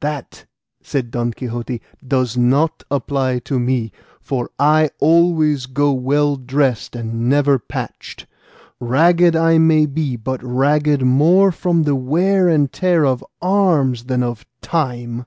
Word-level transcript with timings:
"That," 0.00 0.44
said 0.82 1.12
Don 1.12 1.30
Quixote, 1.30 1.80
"does 2.04 2.36
not 2.36 2.82
apply 2.90 3.38
to 3.44 3.60
me, 3.60 3.92
for 4.20 4.50
I 4.58 4.90
always 4.98 5.66
go 5.66 5.92
well 5.92 6.34
dressed 6.34 6.96
and 6.96 7.28
never 7.28 7.60
patched; 7.60 8.26
ragged 8.80 9.36
I 9.36 9.58
may 9.58 9.86
be, 9.86 10.16
but 10.16 10.42
ragged 10.42 11.02
more 11.02 11.52
from 11.52 11.84
the 11.84 11.94
wear 11.94 12.48
and 12.48 12.72
tear 12.72 13.06
of 13.06 13.24
arms 13.40 14.06
than 14.06 14.24
of 14.24 14.44
time." 14.62 15.26